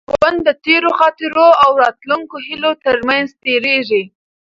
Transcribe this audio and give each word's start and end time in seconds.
ژوند 0.19 0.39
د 0.47 0.49
تېرو 0.65 0.89
خاطرو 0.99 1.47
او 1.63 1.71
راتلونکو 1.83 2.35
هیلو 2.47 2.71
تر 2.85 2.97
منځ 3.07 3.27
تېرېږي. 3.43 4.03